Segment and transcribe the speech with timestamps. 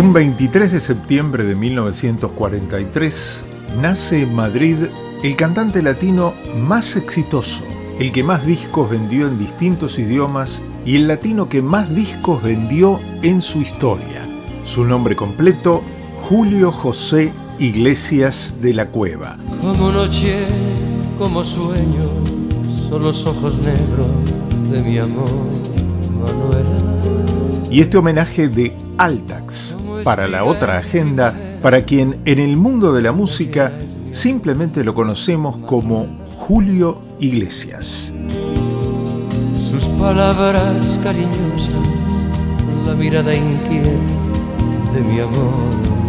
[0.00, 3.44] Un 23 de septiembre de 1943
[3.82, 4.76] nace en Madrid
[5.22, 7.64] el cantante latino más exitoso,
[7.98, 12.98] el que más discos vendió en distintos idiomas y el latino que más discos vendió
[13.20, 14.22] en su historia.
[14.64, 15.82] Su nombre completo,
[16.22, 19.36] Julio José Iglesias de la Cueva.
[19.60, 20.34] Como noche,
[21.18, 22.08] como sueño,
[22.88, 25.28] son los ojos negros de mi amor,
[26.14, 26.70] Manuela.
[27.70, 33.02] Y este homenaje de Altax para la otra agenda, para quien en el mundo de
[33.02, 33.72] la música
[34.12, 38.12] simplemente lo conocemos como Julio Iglesias.
[39.70, 41.74] Sus palabras cariñosas,
[42.86, 43.90] la mirada inquieta
[44.94, 45.54] de mi amor,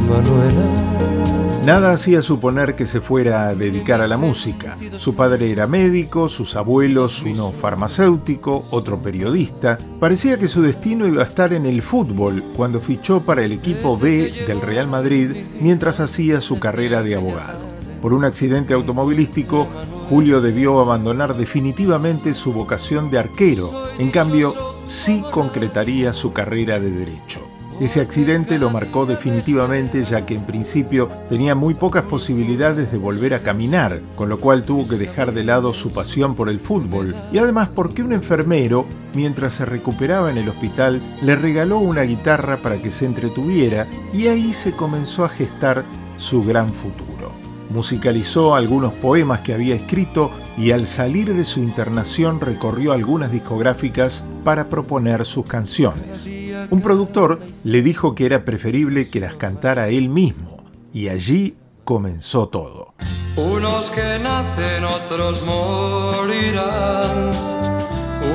[0.10, 1.41] Manuela.
[1.66, 4.76] Nada hacía suponer que se fuera a dedicar a la música.
[4.98, 9.78] Su padre era médico, sus abuelos uno farmacéutico, otro periodista.
[10.00, 13.96] Parecía que su destino iba a estar en el fútbol cuando fichó para el equipo
[13.96, 17.60] B del Real Madrid mientras hacía su carrera de abogado.
[18.02, 19.68] Por un accidente automovilístico,
[20.10, 23.70] Julio debió abandonar definitivamente su vocación de arquero.
[24.00, 24.52] En cambio,
[24.88, 27.51] sí concretaría su carrera de derecho.
[27.82, 33.34] Ese accidente lo marcó definitivamente ya que en principio tenía muy pocas posibilidades de volver
[33.34, 37.16] a caminar, con lo cual tuvo que dejar de lado su pasión por el fútbol
[37.34, 42.58] y además porque un enfermero, mientras se recuperaba en el hospital, le regaló una guitarra
[42.58, 45.84] para que se entretuviera y ahí se comenzó a gestar
[46.18, 47.32] su gran futuro.
[47.72, 54.24] Musicalizó algunos poemas que había escrito y al salir de su internación recorrió algunas discográficas
[54.44, 56.41] para proponer sus canciones.
[56.70, 62.48] Un productor le dijo que era preferible que las cantara él mismo, y allí comenzó
[62.48, 62.94] todo.
[63.36, 67.32] Unos que nacen, otros morirán.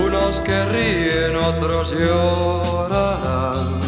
[0.04, 3.78] Unos que ríen, otros llorarán.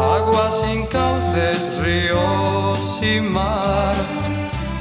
[0.00, 3.94] Agua sin cauces, ríos sin mar.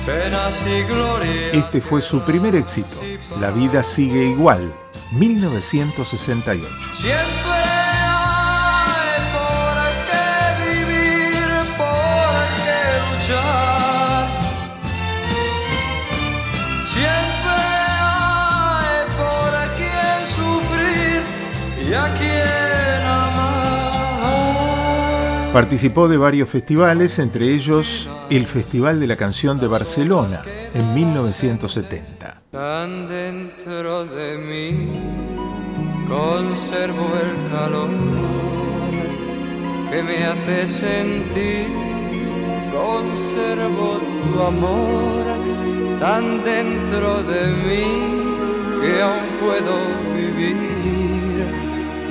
[0.05, 1.51] Penas y gloria.
[1.51, 2.95] Este fue su primer éxito,
[3.39, 4.73] La vida sigue igual,
[5.11, 6.67] 1968.
[6.93, 7.50] Siempre
[25.53, 30.41] Participó de varios festivales, entre ellos el Festival de la Canción de Barcelona
[30.73, 32.41] en 1970.
[32.51, 34.93] Tan dentro de mí
[36.07, 37.89] conservo el calor
[39.91, 41.67] que me hace sentir,
[42.71, 45.25] conservo tu amor
[45.99, 49.75] tan dentro de mí que aún puedo
[50.15, 50.90] vivir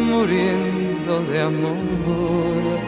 [0.00, 2.78] muriendo de amor,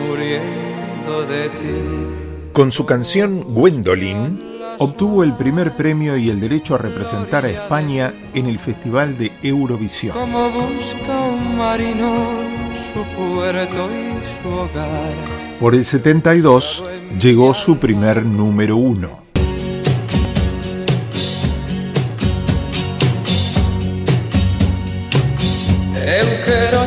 [0.00, 2.52] muriendo de ti.
[2.52, 8.14] Con su canción Gwendolyn, obtuvo el primer premio y el derecho a representar a España
[8.34, 10.14] en el Festival de Eurovisión.
[10.16, 12.52] Como busca un marino
[12.92, 15.14] su puerto y su hogar.
[15.58, 16.84] Por el 72
[17.18, 19.21] llegó su primer número uno.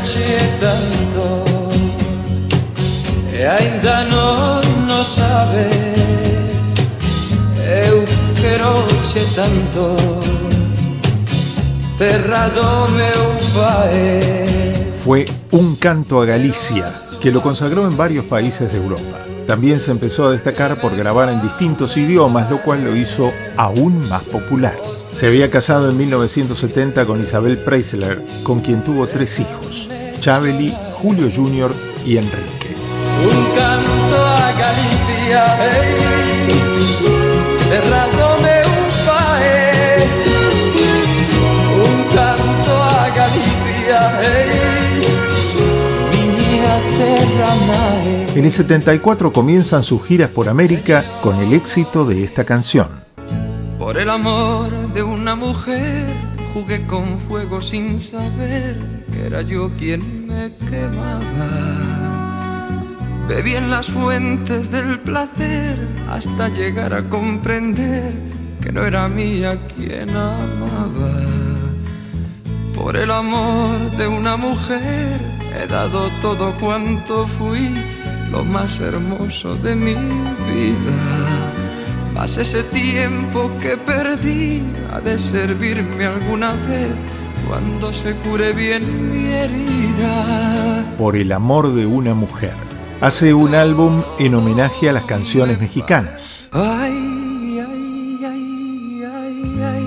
[0.05, 1.43] Che tanto.
[3.31, 5.93] E ainda non lo sabes.
[7.65, 8.05] Eu
[9.35, 9.95] tanto.
[11.97, 13.35] Terra do meu
[15.03, 19.25] Fue un canto a Galicia que lo consagró en varios países de Europa.
[19.47, 24.07] También se empezó a destacar por grabar en distintos idiomas, lo cual lo hizo aún
[24.09, 24.75] más popular.
[25.13, 29.89] Se había casado en 1970 con Isabel Preisler, con quien tuvo tres hijos,
[30.25, 31.71] Chabeli, Julio Jr.
[32.03, 32.73] y Enrique.
[33.21, 36.47] Un canto a Galicia hey,
[38.09, 38.71] do meu
[39.05, 39.45] pai
[41.77, 44.49] Un canto a Galicia hey,
[47.67, 53.03] nai En el 74 comienzan sus giras por América con el éxito de esta canción.
[53.77, 56.07] Por el amor de una mujer
[56.51, 61.49] jugué con fuego sin saber era yo quien me quemaba.
[63.27, 68.13] Bebí en las fuentes del placer hasta llegar a comprender
[68.61, 71.21] que no era mía quien amaba.
[72.75, 75.19] Por el amor de una mujer
[75.59, 77.73] he dado todo cuanto fui,
[78.31, 81.53] lo más hermoso de mi vida.
[82.13, 86.93] Mas ese tiempo que perdí ha de servirme alguna vez
[87.47, 90.83] cuando se cure bien mi herida.
[90.97, 92.53] Por el amor de una mujer.
[93.01, 96.49] hace un álbum en homenaje a las canciones mexicanas.
[96.51, 99.85] Ay, ay, ay, ay, ay.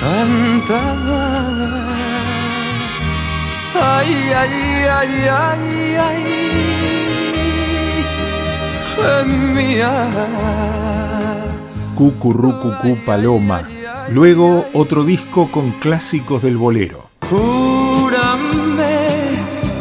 [0.00, 1.24] Cantaba.
[3.74, 6.24] Ay, ay, ay, ay, ay.
[8.94, 9.92] Gemía.
[11.96, 13.77] Cucurrucucú Paloma.
[14.10, 17.10] Luego otro disco con clásicos del bolero.
[17.28, 19.08] Júrame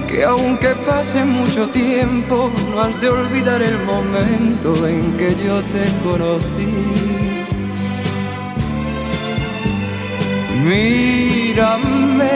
[0.08, 5.86] que aunque pase mucho tiempo, no has de olvidar el momento en que yo te
[6.04, 7.06] conocí.
[10.66, 12.32] Mírame,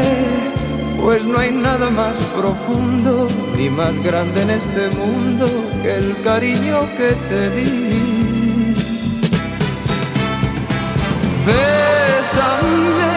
[1.01, 3.27] pues no hay nada más profundo
[3.57, 5.45] ni más grande en este mundo
[5.83, 8.20] que el cariño que te di.
[11.45, 13.11] Bésame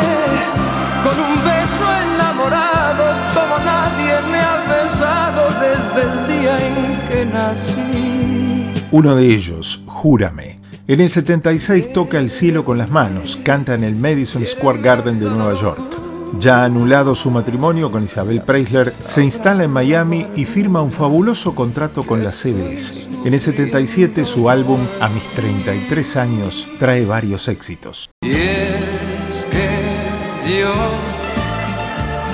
[1.03, 3.05] con un beso enamorado
[3.35, 8.87] como nadie me ha besado desde el día en que nací.
[8.91, 10.61] Uno de ellos, Júrame.
[10.87, 15.19] En el 76 toca El cielo con las manos, canta en el Madison Square Garden
[15.19, 16.04] de Nueva York.
[16.38, 21.55] Ya anulado su matrimonio con Isabel Preisler, se instala en Miami y firma un fabuloso
[21.55, 23.09] contrato con la CBS.
[23.25, 28.11] En el 77 su álbum A mis 33 años trae varios éxitos.
[28.23, 30.73] Y es que yo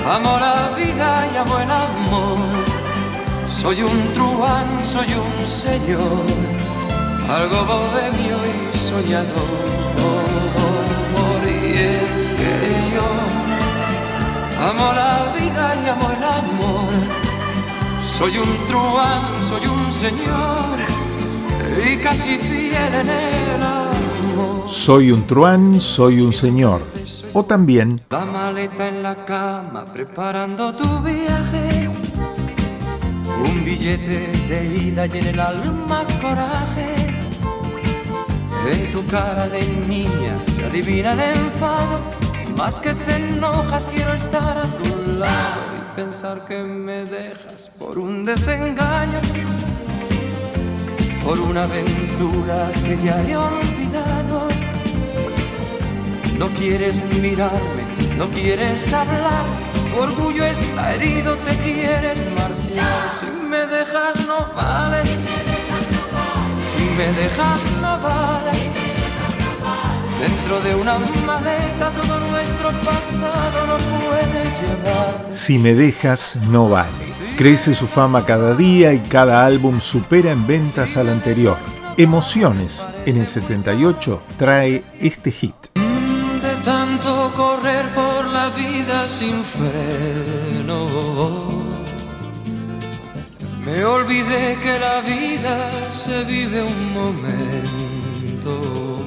[0.09, 2.37] amo la vida y amo el amor.
[3.61, 6.25] Soy un truán, soy un señor,
[7.29, 9.71] algo bohemio y soñador.
[11.45, 12.40] Y es que
[14.61, 16.93] amo la vida y amo el amor.
[18.17, 20.77] Soy un truán, soy un señor
[21.85, 24.67] y casi fiel en el amor.
[24.67, 26.81] Soy un truán, soy un señor.
[27.33, 31.89] O también La maleta en la cama preparando tu viaje.
[33.43, 36.91] Un billete de ida y en el alma coraje.
[38.69, 41.99] En tu cara de niña se adivina el enfado.
[42.57, 44.40] Más que te enojas, quiero estar
[46.05, 49.19] pensar que me dejas por un desengaño.
[51.23, 54.47] Por una aventura que ya he olvidado.
[56.39, 57.83] No quieres mirarme,
[58.17, 59.45] no quieres hablar.
[59.93, 63.03] Tu orgullo está herido, te quieres marchar.
[63.19, 65.03] Si me dejas no vale.
[66.71, 68.80] Si me dejas no vale.
[70.21, 75.25] Dentro de una maleta todo nuestro pasado no puede llevar.
[75.31, 76.91] Si me dejas, no vale.
[77.37, 81.57] Crece su fama cada día y cada álbum supera en ventas al anterior.
[81.97, 85.55] Emociones en el 78 trae este hit.
[85.73, 90.85] De tanto correr por la vida sin freno.
[93.65, 99.00] Me olvidé que la vida se vive un momento.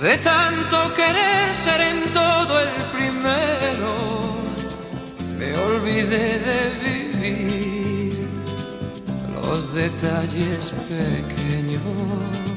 [0.00, 3.94] De tanto querer ser en todo el primero,
[5.38, 8.28] me olvidé de vivir
[9.42, 12.55] los detalles pequeños.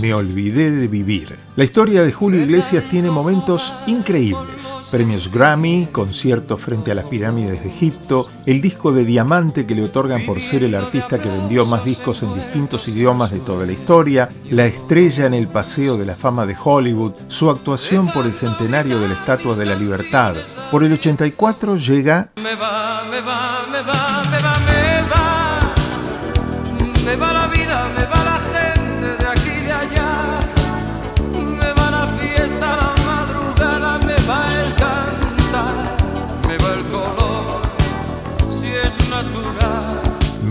[0.00, 1.36] Me olvidé de vivir.
[1.54, 4.74] La historia de Julio Iglesias tiene momentos increíbles.
[4.90, 9.84] Premios Grammy, conciertos frente a las pirámides de Egipto, el disco de diamante que le
[9.84, 13.72] otorgan por ser el artista que vendió más discos en distintos idiomas de toda la
[13.72, 18.32] historia, la estrella en el Paseo de la Fama de Hollywood, su actuación por el
[18.32, 20.36] centenario de la Estatua de la Libertad.
[20.70, 24.81] Por el 84 llega Me va, me va, me va, me va, me va.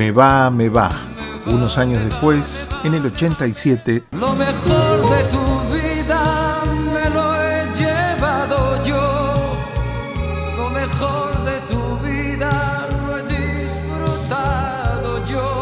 [0.02, 0.90] Me va, me va.
[1.46, 8.82] Unos años después, en el 87, Lo mejor de tu vida me lo he llevado
[8.82, 9.34] yo.
[10.58, 12.50] Lo mejor de tu vida
[13.06, 13.24] lo he
[13.62, 15.62] disfrutado yo.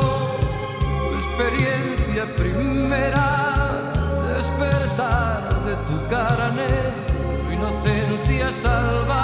[1.09, 3.91] Tu experiencia primera,
[4.37, 6.69] despertar de tu carne.
[7.45, 9.18] Tu inocencia salvaje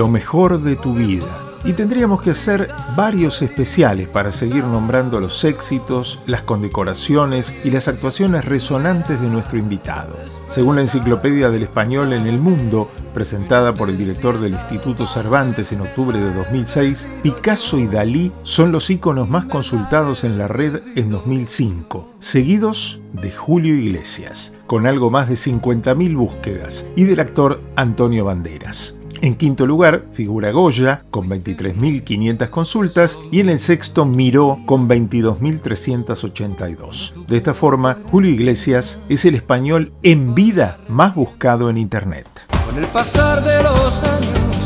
[0.00, 1.26] Lo mejor de tu vida.
[1.62, 7.86] Y tendríamos que hacer varios especiales para seguir nombrando los éxitos, las condecoraciones y las
[7.86, 10.16] actuaciones resonantes de nuestro invitado.
[10.48, 15.70] Según la Enciclopedia del Español en el Mundo, presentada por el director del Instituto Cervantes
[15.72, 20.80] en octubre de 2006, Picasso y Dalí son los íconos más consultados en la red
[20.96, 27.60] en 2005, seguidos de Julio Iglesias, con algo más de 50.000 búsquedas, y del actor
[27.76, 28.96] Antonio Banderas.
[29.22, 37.26] En quinto lugar figura Goya con 23.500 consultas y en el sexto Miró con 22.382.
[37.26, 42.26] De esta forma, Julio Iglesias es el español en vida más buscado en Internet.
[42.66, 44.56] Con el pasar de los años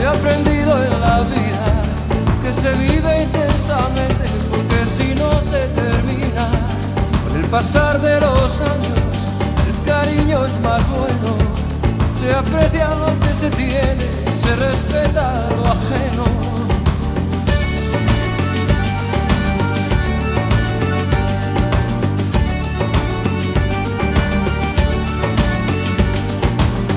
[0.00, 1.82] he aprendido en la vida
[2.42, 6.48] que se vive intensamente porque si no se termina.
[7.28, 9.00] Con el pasar de los años
[9.68, 11.47] el cariño es más bueno
[12.18, 16.24] se aprecia lo que se tiene, se respeta lo ajeno.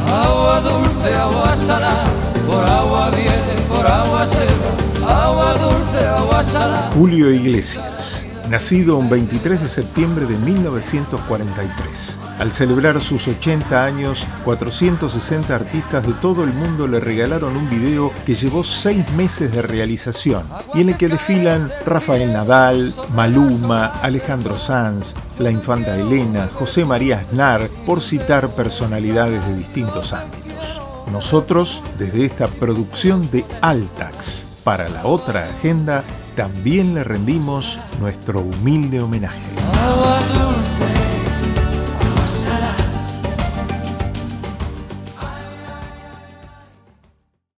[0.09, 2.05] Agua dulce, agua salada,
[2.47, 5.23] por agua viene, por agua se va.
[5.23, 6.91] Agua dulce, agua salada.
[6.95, 12.19] Julio Iglesias nacido un 23 de septiembre de 1943.
[12.37, 18.11] Al celebrar sus 80 años, 460 artistas de todo el mundo le regalaron un video
[18.25, 20.43] que llevó seis meses de realización
[20.73, 27.19] y en el que desfilan Rafael Nadal, Maluma, Alejandro Sanz, la infanta Elena, José María
[27.19, 30.81] Aznar, por citar personalidades de distintos ámbitos.
[31.09, 36.03] Nosotros, desde esta producción de Altax, para la otra agenda,
[36.35, 39.39] también le rendimos nuestro humilde homenaje.